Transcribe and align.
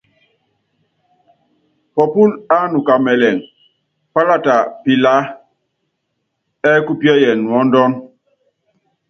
Pɔpúl 1.93 2.29
ánuka 2.57 2.93
mɛlɛŋ, 3.05 3.37
pálata 4.13 4.55
pilaá 4.83 5.21
ɛ́ 6.69 6.75
kupíɛ́yɛn 6.85 7.37
nuɔ́ndɔ́n. 7.43 7.91